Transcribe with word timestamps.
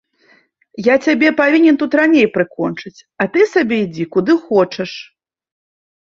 Я 0.85 0.93
цябе 1.07 1.27
павінен 1.41 1.75
тут 1.81 1.91
раней 1.99 2.25
прыкончыць, 2.37 3.05
а 3.23 3.27
ты 3.35 3.45
сабе 3.51 3.77
ідзі 3.85 4.05
куды 4.15 4.33
хочаш. 4.47 4.91